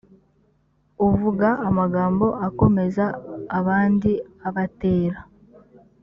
[1.07, 3.05] uvuga amagambo akomeza
[3.59, 4.11] abandi
[4.47, 5.19] abatera